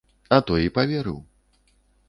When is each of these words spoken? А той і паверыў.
А 0.37 0.39
той 0.47 0.65
і 0.69 0.71
паверыў. 0.79 1.21